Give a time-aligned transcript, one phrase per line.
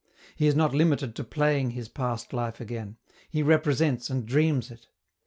[0.35, 2.97] He is not limited to playing his past life again;
[3.29, 4.87] he represents and dreams it.